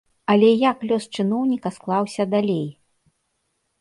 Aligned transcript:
Але 0.33 0.47
як 0.69 0.77
лёс 0.91 1.03
чыноўніка 1.19 1.73
склаўся 1.77 2.23
далей? 2.33 2.67